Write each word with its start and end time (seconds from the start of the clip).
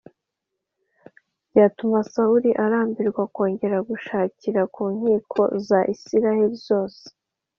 byatuma 1.49 1.99
sawuli 2.11 2.49
arambirwa 2.63 3.23
kongera 3.35 3.77
kunshakira 3.85 4.61
ku 4.73 4.83
nkiko 4.95 5.41
za 5.67 5.79
isirayeli 5.93 6.55
zose 6.67 7.03